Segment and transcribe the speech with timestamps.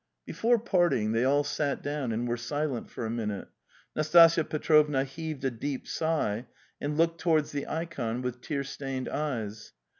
[0.17, 3.49] | Before parting they all sat down and were silent for a minute.
[3.95, 6.47] Nastasya Petrovna heaved a deep sigh
[6.81, 9.73] and looked towards the ikon with tear stained eyes.